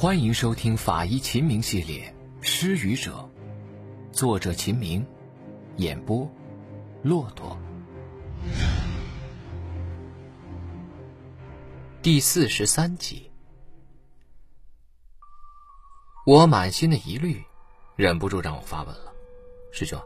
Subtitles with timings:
[0.00, 2.14] 欢迎收听法医秦明系列
[2.46, 3.28] 《失语者》，
[4.16, 5.04] 作者秦明，
[5.74, 6.30] 演播
[7.02, 7.58] 骆驼。
[12.00, 13.28] 第四十三集，
[16.24, 17.42] 我满心的疑虑，
[17.96, 19.12] 忍不住让我发问了
[19.72, 20.00] ：“师兄，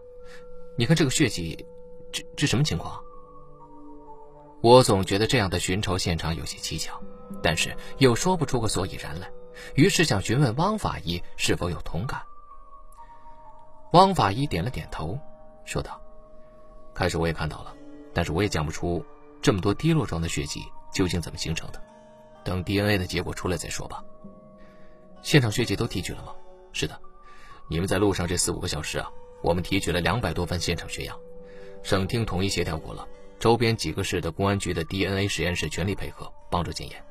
[0.79, 1.67] 你看这个血迹，
[2.11, 2.99] 这这什么情况？”
[4.63, 6.99] 我总觉得这样的寻仇现场有些蹊跷，
[7.43, 9.31] 但是又说不出个所以然来。
[9.75, 12.23] 于是想询问汪法医是否有同感。
[13.93, 15.19] 汪法医点了点头，
[15.65, 16.01] 说道
[16.95, 17.75] ：“开始我也看到了，
[18.15, 19.05] 但是我也讲不出
[19.43, 21.83] 这么多滴落状的血迹究竟怎么形成的。
[22.43, 24.03] 等 DNA 的结果出来再说吧。
[25.21, 26.33] 现场血迹都提取了吗？
[26.73, 26.99] 是的，
[27.69, 29.11] 你们在路上这四五个小时啊，
[29.43, 31.17] 我们提取了两百多份现场血样，
[31.83, 33.07] 省厅统一协调过了，
[33.39, 37.05] 周边几个市的公安局的 DNA 实验室全力配合帮助检验，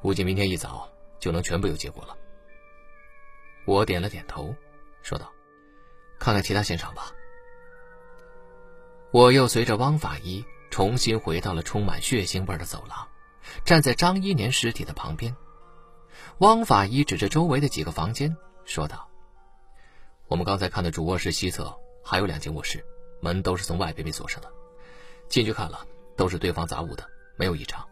[0.00, 0.88] 估计明天一早。”
[1.24, 2.14] 就能全部有结果了。
[3.64, 4.54] 我点了点头，
[5.00, 5.32] 说道
[6.20, 7.10] ：“看看其他现场吧。”
[9.10, 13.08] 我又随着汪法医重新回到了充满血腥味的走廊，
[13.64, 15.34] 站在张一年尸体的旁边。
[16.40, 19.08] 汪法医指着周围的几个房间，说道
[20.28, 22.84] ：“我们刚才看的主卧室西侧还有两间卧室，
[23.22, 24.52] 门都是从外边被锁上的。
[25.30, 25.86] 进去看了，
[26.18, 27.82] 都是堆放杂物的，没有异常。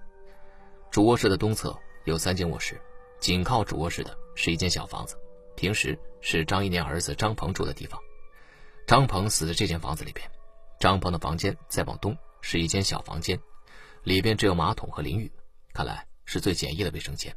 [0.91, 1.75] 主卧室的东侧
[2.05, 2.79] 有三间卧室。”
[3.23, 5.17] 紧靠主卧室的是一间小房子，
[5.55, 7.97] 平时是张一年儿子张鹏住的地方。
[8.85, 10.29] 张鹏死在这间房子里边，
[10.81, 13.39] 张鹏的房间再往东是一间小房间，
[14.03, 15.31] 里边只有马桶和淋浴，
[15.73, 17.33] 看来是最简易的卫生间。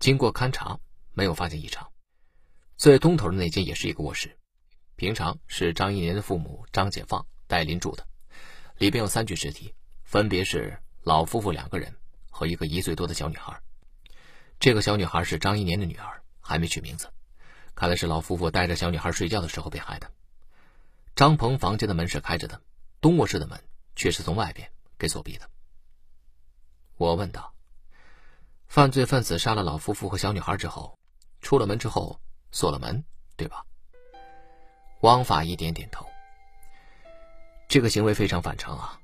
[0.00, 0.76] 经过勘查，
[1.12, 1.88] 没有发现异常。
[2.76, 4.36] 最东头的那间也是一个卧室，
[4.96, 8.04] 平常是张一年的父母张解放、戴林住的，
[8.78, 11.94] 里边有三具尸体，分别是老夫妇两个人
[12.30, 13.56] 和一个一岁多的小女孩。
[14.60, 17.08] 这个小女孩是张一年的女儿，还没取名字，
[17.76, 20.10] 看来是老夫妇带着小女孩睡觉的时候被害的。
[21.14, 22.60] 张鹏房间的门是开着的，
[23.00, 23.62] 东卧室的门
[23.94, 24.68] 却是从外边
[24.98, 25.48] 给锁闭的。
[26.96, 27.54] 我问道
[28.66, 30.98] ：“犯罪分子杀了老夫妇和小女孩之后，
[31.40, 33.04] 出了门之后锁了门，
[33.36, 33.64] 对吧？”
[35.02, 36.04] 汪法医点点头。
[37.68, 38.98] 这个行为非常反常啊！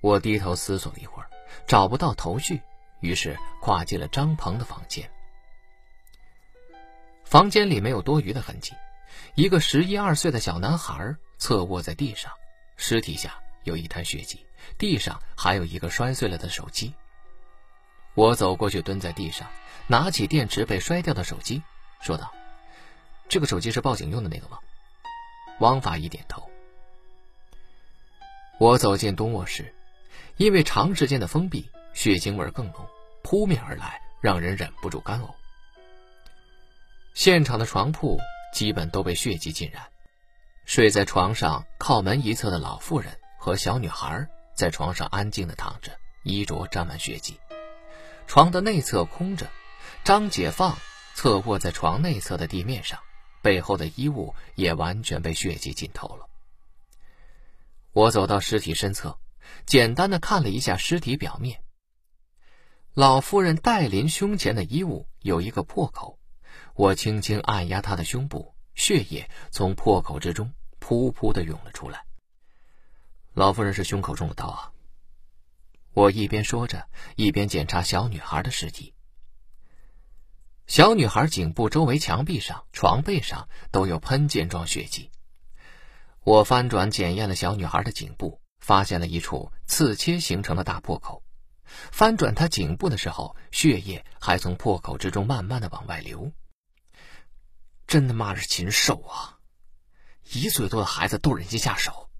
[0.00, 1.28] 我低头思索了一会儿，
[1.66, 2.62] 找不到头绪。
[3.06, 5.08] 于是跨进了张鹏的房间。
[7.24, 8.72] 房间里没有多余的痕迹，
[9.36, 12.32] 一个十一二岁的小男孩侧卧在地上，
[12.76, 14.44] 尸体下有一滩血迹，
[14.76, 16.92] 地上还有一个摔碎了的手机。
[18.14, 19.48] 我走过去，蹲在地上，
[19.86, 21.62] 拿起电池被摔掉的手机，
[22.00, 22.32] 说道
[23.28, 24.58] ：“这个手机是报警用的那个吗？”
[25.60, 26.50] 汪法医点头。
[28.58, 29.74] 我走进东卧室，
[30.36, 31.70] 因为长时间的封闭。
[31.96, 32.86] 血腥味更浓，
[33.28, 35.34] 扑面而来，让人忍不住干呕。
[37.12, 38.20] 现场的床铺
[38.54, 39.82] 基本都被血迹浸染，
[40.64, 45.90] 睡在床上靠门一侧的老妇人和小女孩在床上安静的躺着，
[46.22, 47.40] 衣着沾满血迹。
[48.28, 49.50] 床的内侧空着，
[50.04, 50.78] 张解放
[51.16, 53.00] 侧卧在床内侧的地面上，
[53.42, 56.28] 背后的衣物也完全被血迹浸透了。
[57.90, 59.18] 我走到尸体身侧，
[59.66, 61.60] 简单的看了一下尸体表面。
[62.96, 66.18] 老夫人戴琳胸前的衣物有一个破口，
[66.72, 72.06] 我轻轻按压她的胸部，血液从破口之中噗噗的涌了出来。
[73.34, 74.72] 老夫人是胸口中的刀啊！
[75.92, 78.94] 我一边说着，一边检查小女孩的尸体。
[80.66, 85.10] 小女孩颈部周围墙壁上、床背上都有喷溅状血迹。
[86.24, 91.22] 我翻转检验了小女孩的颈部，发现了一处刺切形成的大破口。
[91.66, 96.32] 翻转他颈部的时候，血液还从破口之中慢慢的往外流。
[97.86, 99.38] 真他妈是禽兽啊！
[100.32, 102.10] 一岁多的孩子都忍心下手。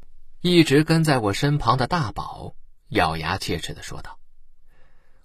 [0.40, 2.54] 一直跟在我身旁的大宝
[2.88, 4.20] 咬牙切齿的说道。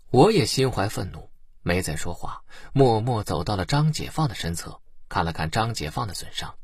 [0.10, 1.30] 我也心怀愤怒，
[1.62, 2.44] 没再说话，
[2.74, 6.56] 默默走到了张解放的身侧，看了看张解放的损伤。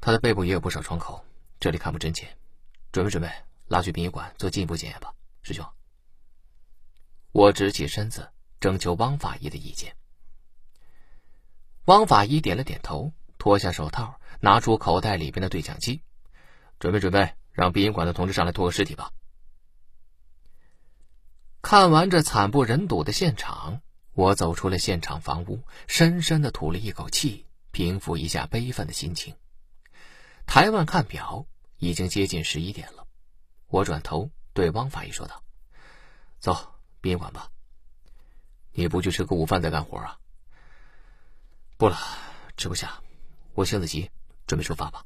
[0.00, 1.24] 他的背部也有不少创口，
[1.58, 2.36] 这里看不真切，
[2.92, 3.28] 准备准备，
[3.66, 5.14] 拉去殡仪馆做进一步检验吧。
[5.48, 5.66] 师兄，
[7.32, 8.28] 我直起身子，
[8.60, 9.96] 征求汪法医的意见。
[11.86, 16.02] 汪法医点了点头，脱下手套，拿出口袋里边的对讲机，
[16.78, 19.10] 准备准备，让殡仪馆的同志上来拖个尸体吧。
[21.62, 23.80] 看完这惨不忍睹的现场，
[24.12, 29.34] 我走出了现场房屋，深深的吐了一口气，平复一下悲愤的心情。
[30.44, 31.46] 抬腕看表，
[31.78, 33.06] 已经接近十一点了。
[33.68, 34.30] 我转头。
[34.58, 35.44] 对汪法医说道
[36.40, 37.48] ：“走，殡仪馆吧。”
[38.74, 40.18] 你不去吃个午饭再干活啊？
[41.76, 41.96] 不了，
[42.56, 43.00] 吃不下，
[43.54, 44.10] 我性子急，
[44.48, 45.04] 准备出发吧。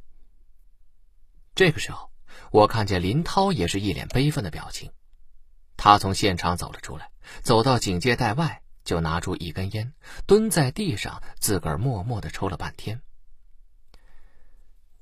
[1.55, 2.11] 这个时候，
[2.51, 4.91] 我看见林涛也是一脸悲愤的表情，
[5.77, 7.11] 他从现场走了出来，
[7.43, 9.93] 走到警戒带外，就拿出一根烟，
[10.25, 13.03] 蹲在地上，自个儿默默的抽了半天。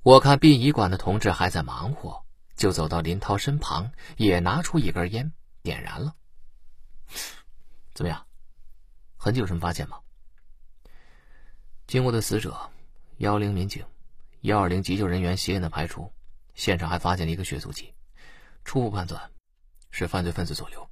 [0.03, 2.25] 我看殡仪馆的同志还在忙活，
[2.61, 6.15] 就走到林涛身旁，也拿出一根烟，点燃了。
[7.95, 8.27] 怎么样？
[9.17, 9.99] 痕迹有什么发现吗？
[11.87, 12.71] 经过的死者、
[13.17, 13.83] 幺零民警、
[14.43, 16.13] 幺二零急救人员血验的排除，
[16.55, 17.95] 现场还发现了一个血足迹，
[18.63, 19.31] 初步判断
[19.91, 20.87] 是犯罪分子所留。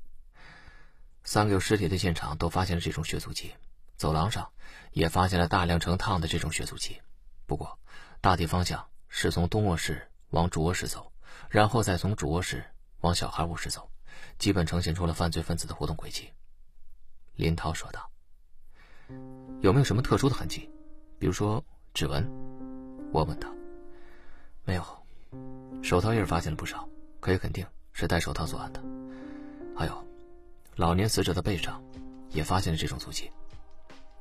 [1.24, 3.52] 三个有尸体的现场都发现了这种血足迹，
[3.98, 4.50] 走廊上
[4.92, 6.98] 也发现了大量成趟的这种血足迹，
[7.44, 7.78] 不过
[8.22, 11.12] 大体方向是从东卧室往主卧室走，
[11.48, 12.64] 然后再从主卧室
[13.00, 13.90] 往小孩卧室走，
[14.38, 16.30] 基本呈现出了犯罪分子的活动轨迹。
[17.36, 18.10] 林涛说道。
[19.60, 20.68] 有没有什么特殊的痕迹，
[21.18, 21.64] 比如说
[21.94, 22.28] 指纹？
[23.12, 23.50] 我问他。
[24.64, 24.84] 没有，
[25.82, 26.86] 手套印发现了不少，
[27.20, 28.82] 可以肯定是戴手套作案的。
[29.74, 30.06] 还有，
[30.76, 31.82] 老年死者的背上
[32.28, 33.30] 也发现了这种足迹。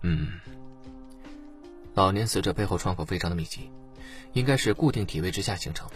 [0.03, 0.39] 嗯，
[1.93, 3.69] 老年死者背后创口非常的密集，
[4.31, 5.95] 应该是固定体位之下形成的。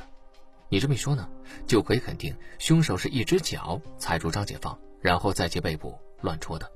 [0.71, 1.27] 你这么一说呢，
[1.67, 6.71] 就可以肯定凶手是一只脚踩住张解放，然后再接背部乱戳的。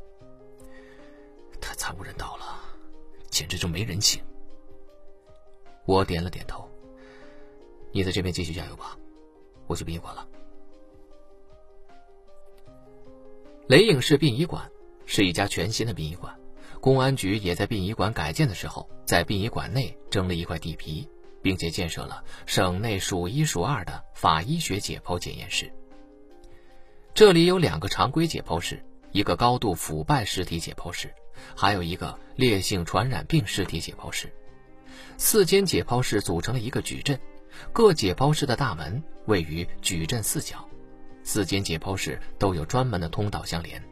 [1.61, 2.59] 太惨无人道了，
[3.29, 4.21] 简直就没人性。
[5.85, 6.69] 我点了点头。
[7.93, 8.97] 你在这边继续加油吧，
[9.65, 10.27] 我去殡仪馆了。
[13.67, 14.69] 雷影市殡仪馆
[15.05, 16.37] 是一家全新的殡仪馆，
[16.81, 21.07] 公安局也在殡仪馆改建的时候，在殡仪馆内征了一块地皮，
[21.45, 25.71] 并且建设了省内数一数二的法医学解剖检验室。
[27.13, 31.13] 这里有两个常规解剖室，一个高度腐败尸体解剖室。
[31.55, 34.33] 还有一个烈性传染病尸体解剖室，
[35.17, 37.19] 四间解剖室组成了一个矩阵，
[37.71, 40.67] 各解剖室的大门位于矩阵四角，
[41.23, 43.83] 四间解剖室都有专门的通道相连。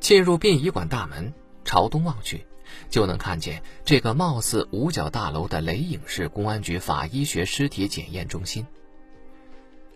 [0.00, 1.32] 进入殡仪馆大门，
[1.64, 2.44] 朝东望去，
[2.90, 8.66] 就能看见这个貌似五角大楼的雷影市公安局法医学尸体检验中心。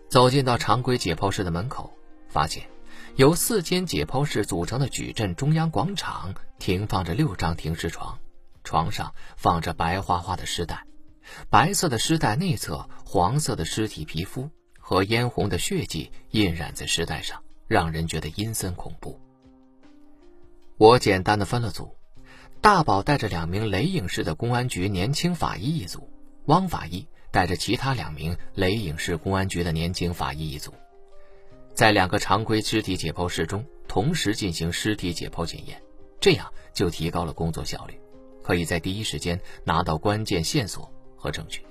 [0.09, 1.91] 走进到常规解剖室的门口，
[2.29, 2.63] 发现。
[3.17, 8.17] 由四间解剖室组成的矩阵中央广场停放着六张停尸床，
[8.63, 10.85] 床上放着白花花的尸袋，
[11.49, 19.19] 白色的尸袋内侧黄色的尸体皮肤和嫣红的血迹印染在尸袋上，让人觉得阴森恐怖。
[20.77, 21.95] 我简单的分了组，
[22.61, 26.07] 大宝带着两名雷影市的公安局年轻法医一组，
[26.45, 30.71] 汪法医带着其他两名雷影市公安局的年轻法医一组。
[31.73, 35.81] 在两个常规尸体解剖室中同时进行尸体解剖检验，
[36.19, 37.99] 这样就提高了工作效率，
[38.43, 40.87] 可以在第一时间拿到关键线索
[41.17, 41.65] 和证据。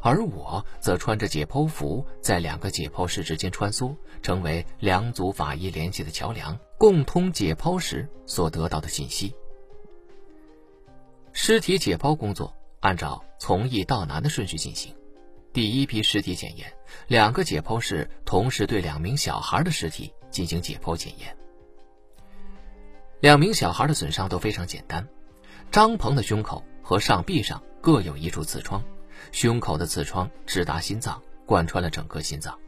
[0.00, 9.34] 而我则穿着解剖服，在两个解剖室之间穿梭，成为两组法医联系的桥梁，共通解剖时所得到的信息。
[11.38, 14.96] 尸体解剖工作按照从易到难的顺序进行。
[15.52, 16.72] 第一批尸体检验，
[17.08, 21.36] 两个解剖室同时对两名小孩的尸体进行解剖检验。
[23.20, 25.06] 两名小孩的损伤都非常简单，
[25.70, 28.82] 张鹏的胸口和上臂上各有一处刺创，
[29.30, 32.58] 胸口的刺创直达心脏，贯穿了整个心脏，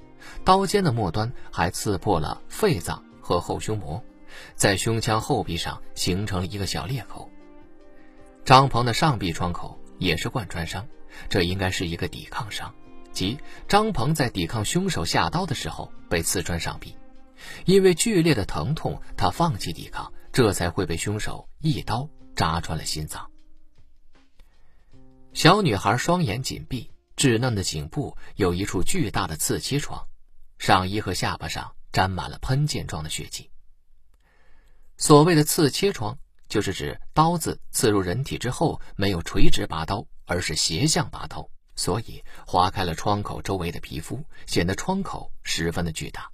[0.45, 4.05] 刀尖的末端还刺破了肺脏和后胸膜，
[4.57, 7.31] 在胸腔后壁上形成了一个小裂口。
[8.49, 10.89] 张鹏的上臂创口也是贯穿伤。
[11.29, 12.75] 这应该是一个抵抗伤，
[13.13, 13.39] 即
[13.69, 16.97] 张鹏在抵抗凶手下刀的时候被刺穿上臂，
[17.67, 23.31] 因为剧烈的疼痛，他放弃抵抗，这才会被凶手一刀扎穿了心脏。
[25.35, 30.07] 小女孩双眼紧闭，稚嫩的颈部有一处巨大的刺切创，
[30.57, 33.51] 上衣和下巴上沾满了喷溅状的血迹。
[34.97, 40.07] 所谓的刺切创，就是指刀子刺入人体之后没有垂直拔刀。
[40.31, 46.31] 而是斜向拔刀，所以划开了创口周围的皮肤，显得创口十分的巨大。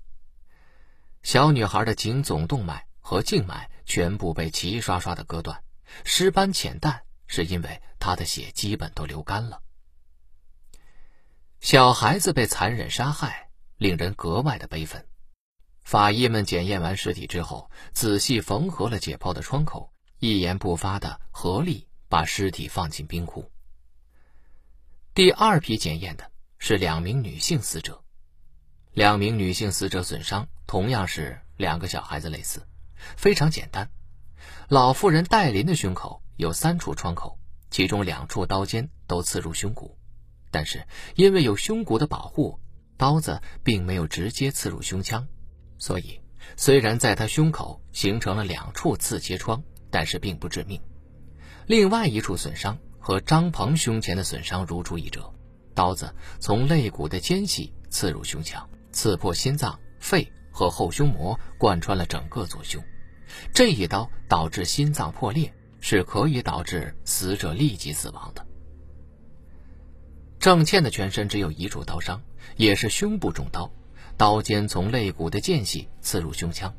[1.22, 5.62] 小女孩的颈总动脉和静脉全部被齐刷刷的割断，
[6.02, 9.62] 尸斑浅淡，是因为她的血基本都流干了。
[11.60, 15.06] 小孩子被残忍杀害，令人格外的悲愤。
[15.84, 19.92] 法医们检验完尸体之后，仔细缝合了解剖的窗口，
[20.24, 23.50] 一言不发的合力把尸体放进冰库。
[25.12, 28.02] 第二批检验的是两名女性死者，
[28.94, 32.66] 两名女性死者损伤同样是两个小孩子类似，
[33.18, 33.90] 非常简单。
[34.70, 37.38] 老妇人戴琳的胸口有三处创口，
[37.70, 39.98] 其中两处刀尖都刺入胸骨，
[40.50, 42.58] 但是因为有胸骨的保护，
[42.96, 45.28] 刀子并没有直接刺入胸腔，
[45.76, 46.18] 所以
[46.56, 49.62] 虽然在她胸口形成了两处刺切创，
[49.94, 50.80] 但是并不致命。
[51.68, 55.32] 另外一处损伤和张鹏胸前的损伤如出一辙，
[55.72, 62.82] 刀子从肋骨的间隙刺入胸腔，刺破心脏、肺和后胸膜，贯穿了整个左胸。
[63.52, 68.44] 这一刀导致心脏破裂，是可以导致死者立即死亡的。
[70.40, 72.20] 郑倩的全身只有一处刀伤，
[72.56, 73.70] 也是胸部中刀，
[74.16, 76.74] 刀尖从肋骨的间隙刺入胸腔，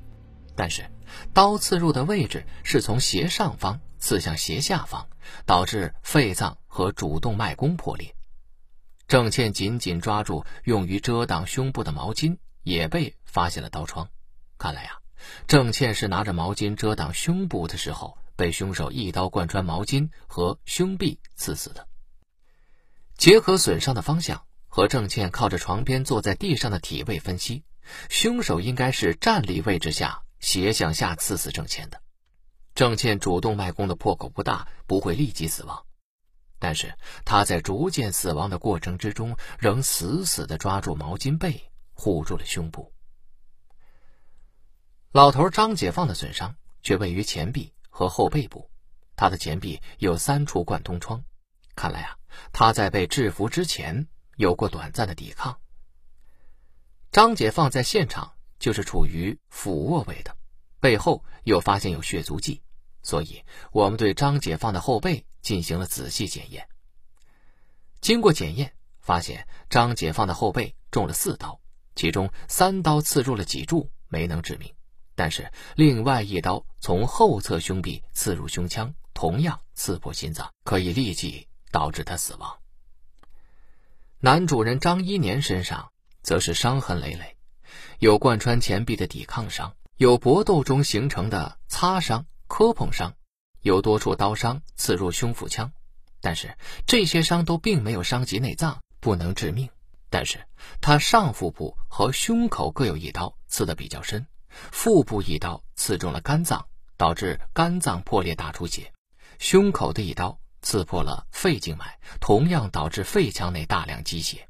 [0.56, 0.90] 但是
[1.34, 3.80] 刀刺入的位置是从斜上方。
[3.98, 5.08] 刺向斜下方，
[5.48, 8.14] 导致肺脏和主动脉弓破裂。
[9.08, 14.08] 郑倩紧紧抓住用于遮挡胸部的毛巾，也被发现了刀创。
[14.60, 15.00] 看来啊，
[15.48, 21.88] 郑倩是拿着毛巾遮挡胸部的时候，被凶手一刀贯穿毛巾和胸壁刺死的。
[23.18, 27.64] 结合损伤的方向和郑倩靠着床边坐在地上的体位分析，
[28.08, 32.00] 凶手应该是站立位置下斜向下刺死郑倩的。
[32.76, 35.84] 郑倩主动脉弓的破口不大，不会立即死亡，
[36.60, 42.94] 但是她在逐渐死亡的过程之中，仍死死的抓住毛巾被，护住了胸部。
[45.12, 48.70] 老头张解放的损伤却位于前臂和后背部，
[49.16, 51.26] 他的前臂有三处贯通创，
[51.76, 52.20] 看来啊，
[52.52, 55.60] 他在被制服之前有过短暂的抵抗。
[57.12, 58.35] 张解放在现场
[58.66, 60.36] 就是处于俯卧位的，
[60.80, 62.64] 背后又发现有血足迹。
[63.04, 66.68] 所以，我们对张解放的后背进行了仔细检验。
[68.02, 71.62] 经过检验，发现张解放的后背中了四刀，
[71.94, 74.72] 其中三刀刺入了脊柱，没能致命；
[75.14, 82.58] 但是另外一刀从后侧胸壁刺入胸腔，同样刺破心脏，可以立即导致他死亡。
[84.22, 85.92] 男主人张一年身上
[86.24, 87.38] 则是伤痕累累，
[88.00, 92.26] 有贯穿前臂的抵抗伤，有搏斗中形成的擦伤。
[92.48, 93.16] 磕碰伤，
[93.62, 95.74] 有多处刀伤刺入胸腹腔，
[96.22, 96.56] 但是
[96.86, 99.68] 这些伤都并没有伤及内脏，不能致命。
[100.12, 100.46] 但是
[100.80, 106.64] 他上腹部和胸口各有一刀刺得比较深，腹部一刀刺中了肝脏，
[106.98, 108.84] 导致肝脏破裂大出血；
[109.40, 114.48] 胸口的一刀刺破了肺静脉，同样导致肺腔内大量积血。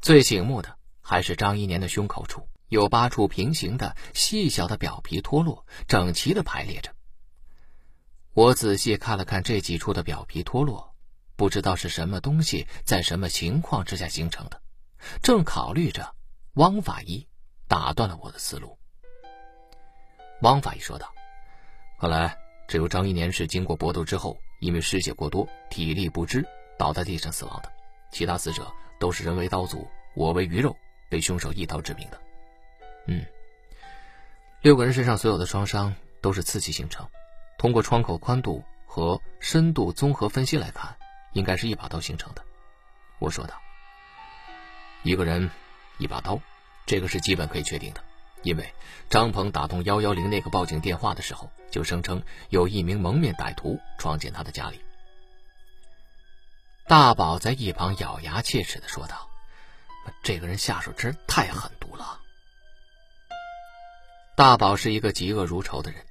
[0.00, 0.76] 最醒目的
[1.10, 2.48] 还是张一年的胸口处。
[2.68, 6.94] 有八处平行的细小的表皮脱落，整齐的排列着。
[8.32, 10.94] 我仔细看了看这几处的表皮脱落，
[11.34, 14.62] 不知道是什么东西在什么情况之下形成的。
[15.20, 16.14] 正考虑着，
[16.54, 17.26] 汪法医
[17.66, 18.78] 打断了我的思路。
[20.42, 21.12] 汪法医说道
[21.98, 22.38] ：“看来
[22.68, 26.46] 只有张一年是经过搏斗之后，因为失血过多、体力不支
[26.78, 27.72] 倒在地上死亡的，
[28.12, 30.76] 其他死者都是人为刀俎，我为鱼肉，
[31.10, 32.18] 被凶手一刀致命的。”
[33.06, 33.26] 嗯，
[34.62, 37.06] 六个人身上所有的创伤都是刺激形成，
[37.58, 40.96] 通过创口宽度和深度综合分析来看，
[41.32, 42.44] 应该是一把刀形成的。
[43.18, 43.60] 我说道
[45.02, 45.50] ：“一个人，
[45.98, 46.40] 一把刀，
[46.86, 48.02] 这个是基本可以确定的，
[48.42, 48.72] 因为
[49.08, 54.80] 张鹏打通幺幺零那个报警电话的时候，就声称有一名蒙面歹徒闯进他的家里。”
[56.86, 59.29] 大宝在一旁咬牙切齿的说道
[60.22, 62.20] ：“这个人下手真太狠毒了。”
[64.36, 66.04] 大宝是一个嫉恶如仇的人，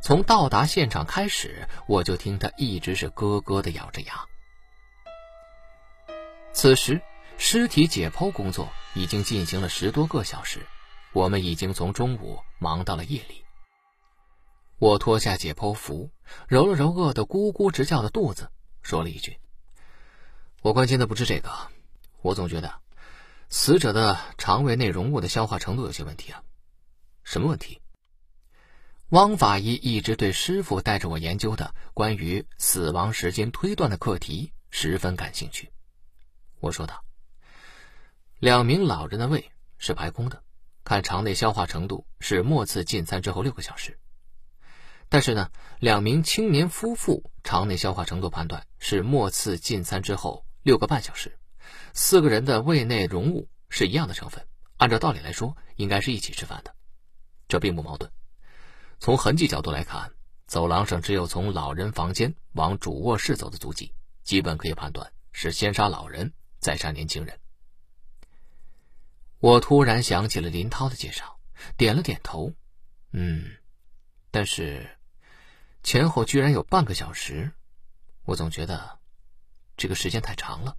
[0.00, 4.24] 从到达现场开始，我就听他一直是咯咯的咬着牙。
[6.52, 7.00] 此时，
[7.38, 10.66] 尸体解剖工作已经进行了十多个小时，
[11.12, 13.44] 我们已经从中午忙到了夜里。
[14.78, 16.10] 我脱下解剖服，
[16.48, 18.50] 揉了揉饿得咕咕直叫的肚子，
[18.82, 19.38] 说了一句
[20.60, 21.50] ：“我关心的不是这个，
[22.20, 22.74] 我总觉得
[23.48, 26.42] 死者的肠胃内容物的消化程度有些问题啊。”
[27.24, 27.80] 什么问题？
[29.10, 35.70] 汪法医一直对师傅带着我研究的关于死亡时间推断的课题十分感兴趣。
[36.58, 37.04] 我说道
[38.40, 40.42] ：“两名老人的胃是排空的，
[40.82, 43.98] 看肠内消化程度是末次进餐之后六个小时。
[45.08, 51.38] 但是呢，两名青年夫妇肠内消化程度判断是末次进餐之后六个半小时。
[51.92, 54.46] 四个人的胃内容物是一样的成分，
[54.76, 56.74] 按照道理来说，应该是一起吃饭的。”
[57.48, 58.10] 这并不矛盾。
[58.98, 60.12] 从痕迹角度来看，
[60.46, 63.92] 走廊上只有从老人房间往主卧室走的足迹，
[64.24, 67.38] 基本可以判断是先杀老人，再杀年轻人。
[69.38, 71.38] 我突然想起了林涛的介绍，
[71.76, 72.52] 点了点头。
[73.12, 73.56] 嗯，
[74.30, 74.98] 但是
[75.82, 77.52] 前后居然有半个小时，
[78.24, 78.98] 我总觉得
[79.76, 80.76] 这个时间太长了。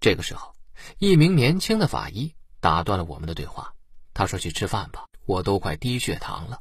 [0.00, 0.54] 这个时候，
[0.98, 3.74] 一名年轻的法医打断了我们的对话。
[4.14, 6.60] 他说：“去吃饭吧，我都快低血糖了。”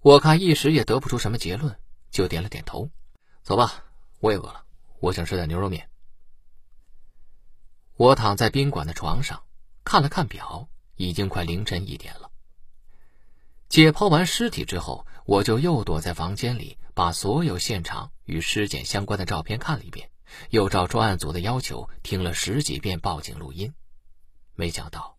[0.00, 1.76] 我看一时也得不出什么结论，
[2.10, 2.90] 就点了点头。
[3.42, 3.84] 走吧，
[4.20, 4.64] 我也饿了，
[5.00, 5.88] 我想吃点牛肉面。
[7.96, 9.42] 我躺在宾馆的床上，
[9.84, 12.30] 看了看表，已经快凌晨一点了。
[13.68, 20.10] 解剖完尸体之后，我就又躲在房间里，把所有现场与尸检相关的照片看了一遍，
[20.50, 23.74] 又照专案组的要求听了十几遍报警录音。
[24.54, 25.14] 没想到。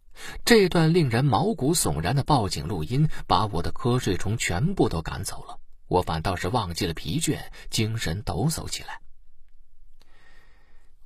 [0.46, 5.60] 这段令人毛骨悚然的报警录音，把我的瞌睡虫全部都赶走了。
[5.88, 9.02] 我反倒是忘记了疲倦，精神抖擞起来。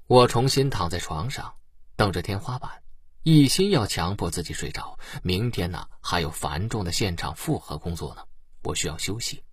[0.05, 1.55] 我重新躺在床上，
[1.95, 2.83] 瞪着天花板，
[3.23, 4.99] 一心要强迫自己睡着。
[5.23, 8.21] 明天呢，还有繁重的现场复核工作呢，
[8.61, 9.43] 我需要休息。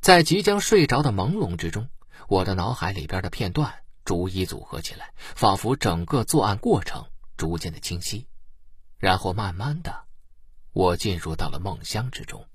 [0.00, 1.90] 在即将睡着的朦胧之中，
[2.28, 7.04] 我的脑海里边的片段逐一组合起来，仿佛整个作案过程。
[7.36, 8.26] 逐渐的清晰，
[8.96, 10.04] 然后慢慢的，
[10.72, 12.48] 我进入到了梦乡之中。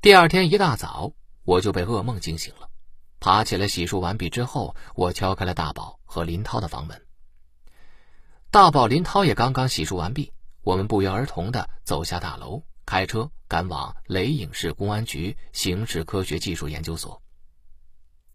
[0.00, 1.12] 第二天一大早，
[1.44, 2.70] 我就被噩梦惊醒了。
[3.20, 7.06] 爬起来洗漱完毕之后，我敲开了大宝和林涛的房门。
[8.50, 17.22] 大宝、林涛也刚刚洗漱完毕，我们不约而同的走下大楼，开车赶往雷影市公安局刑事科学技术研究所。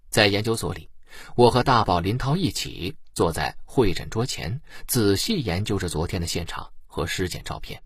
[0.09, 0.89] 在研究所里，
[1.35, 2.95] 我和大宝、林涛一起。
[3.17, 7.81] 坐在会诊桌前，仔细研究着昨天的现场和尸检照片。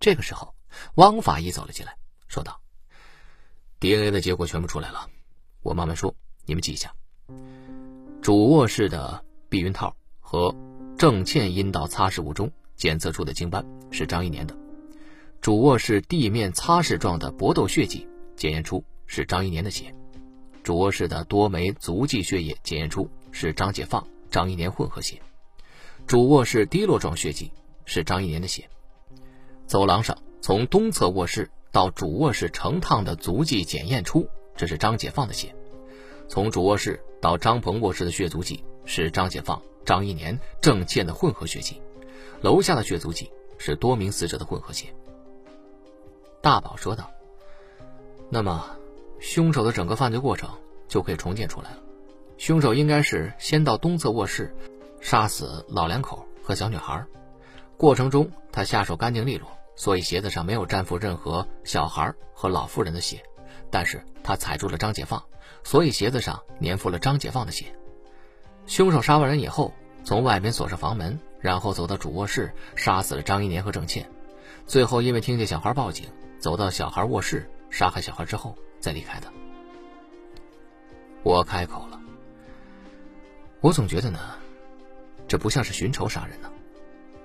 [0.00, 0.56] 这个时候，
[0.96, 2.60] 汪法医走了进来，说道
[3.78, 5.08] ：“DNA 的结果全部出来了，
[5.62, 6.12] 我慢慢说，
[6.46, 6.92] 你们记一下。
[8.20, 10.52] 主卧室的避孕套和
[10.98, 14.56] 正嵌阴道擦拭物中检测出的精斑是张一年的；
[15.44, 19.92] 主卧室地面擦拭状的搏斗血迹检验出是张一年的血；
[20.62, 25.20] 主卧室的多枚足迹血液检验出。”是张解放、张一年混合血，
[26.06, 27.52] 主卧室滴落状血迹
[27.84, 28.66] 是张一年的血。
[29.66, 34.26] 走廊上从东侧卧室到主卧室成趟的足迹检验出，
[34.56, 35.54] 这是张解放的血。
[36.26, 41.82] 从主卧室到张鹏卧室的血足迹是张解放、张一年正倩的混合血迹。
[42.40, 44.86] 楼下的血足迹是多名死者的混合血。
[46.44, 47.10] 大宝说道
[48.28, 48.66] ：“那么，
[49.18, 50.50] 凶手的整个犯罪过程
[50.86, 51.78] 就可以重建出来了。”
[52.36, 54.54] 凶手应该是先到东侧卧室，
[55.00, 57.02] 杀死老两口和小女孩，
[57.78, 63.22] 过程中他下手干净利落，所以鞋子上没有沾附任何小孩和老妇人的血。
[63.70, 65.24] 但是他踩住了张解放，
[65.62, 67.74] 所以鞋子上粘附了张解放的血。
[68.66, 69.72] 凶手杀完人以后，
[70.04, 74.06] 从外面锁上房门，然后走到主卧室，杀死了张一年和郑倩，
[74.66, 76.06] 最后因为听见小孩报警，
[76.44, 79.32] 走到小孩卧室，杀害小孩之后再离开的。
[81.22, 81.98] 我开口了。
[83.62, 84.20] 我总觉得呢，
[85.26, 86.52] 这不像是寻仇杀人呢。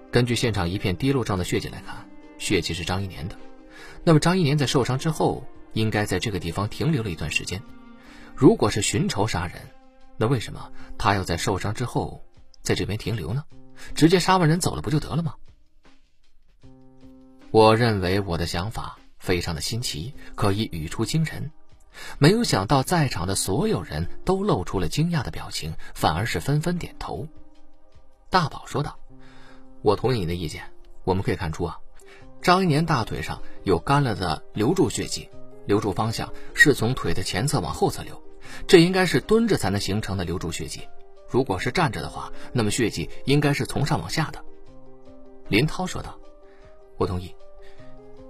[0.09, 3.35] 根据现场一片滴落状的血迹来看，血迹是张一年的。
[4.05, 7.61] 那么张一年在受伤之后，应该在这个地方停留了一段时间。
[8.33, 9.55] 如果是寻仇杀人，
[10.15, 12.23] 那为什么他要在受伤之后
[12.61, 13.43] 在这边停留呢？
[13.93, 15.35] 直接杀完人走了不就得了吗？
[17.51, 21.51] 我认为我的想法非常的新奇，可以语出惊人。
[22.17, 27.27] 没有想到，在场的所有人都露出了惊讶的表情，反而是纷纷点头。
[28.29, 28.97] 大宝说道
[29.81, 30.63] ：“我同意你的意见。
[31.03, 31.77] 我们可以看出啊，
[32.41, 35.27] 张一年大腿上有干了的流注血迹，
[35.65, 38.21] 流注方向是从腿的前侧往后侧流，
[38.67, 40.87] 这应该是蹲着才能形成的流注血迹。
[41.27, 44.43] 如果是站着的话，那么血迹应该是从上往下的。”
[45.49, 46.17] 林涛说道
[46.97, 47.35] ：“我同意。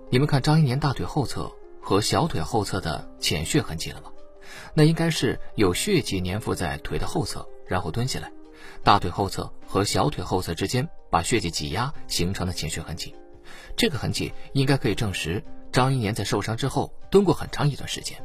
[0.09, 4.11] 你们看张一年大腿后侧。”和小腿后侧的浅血痕迹了吗？
[4.75, 8.31] 那应该是有血迹粘附在腿的后侧，然后蹲下来，
[8.83, 13.15] 大腿后侧和小腿后侧之间把血迹挤压形成的浅血痕迹。
[13.75, 18.23] 这个痕迹应该可以证实张一年在受伤之后蹲过很长一段时间。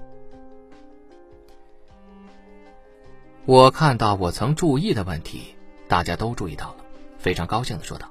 [3.46, 5.54] 我看到我曾注意的问题，
[5.88, 6.84] 大家都注意到了，
[7.18, 8.10] 非常高兴地说道：“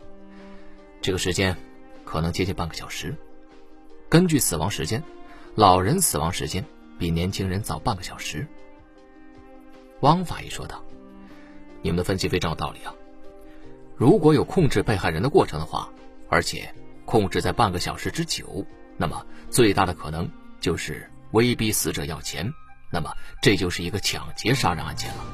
[0.99, 1.55] 这个时间
[2.05, 3.15] 可能接近半个小时。
[4.13, 5.04] 根据死亡时间。”
[5.58, 6.63] 老人死亡时间
[6.99, 8.47] 比年轻人早半个小时。
[10.02, 10.84] 汪法医说道
[11.82, 12.93] ：“你们的分析非常有道理啊！
[13.95, 15.89] 如果有控制被害人的过程的话，
[16.30, 16.71] 而且
[17.06, 18.63] 控制在半个小时之久，
[18.97, 22.52] 那么最大的可能就是威逼死者要钱，
[22.91, 25.26] 那么这就是一个抢劫杀人案件了。”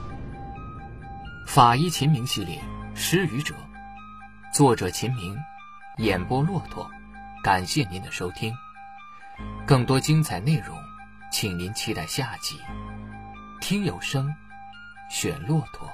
[1.48, 2.56] 法医秦明系列
[2.96, 3.54] 《失语者》，
[4.56, 5.38] 作者秦明，
[5.98, 6.90] 演播骆驼。
[7.42, 8.54] 感谢您的收听，
[9.66, 10.78] 更多精彩内容，
[11.32, 12.60] 请您期待下集。
[13.62, 14.34] 听有声，
[15.10, 15.90] 选骆驼。